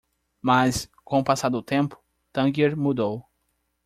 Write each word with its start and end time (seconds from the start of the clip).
Mas? 0.41 0.89
com 1.05 1.19
o 1.19 1.23
passar 1.23 1.49
do 1.49 1.61
tempo? 1.61 2.03
Tangier 2.33 2.75
mudou. 2.75 3.23